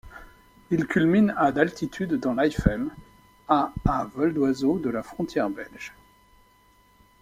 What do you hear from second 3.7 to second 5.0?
à vol d'oiseau de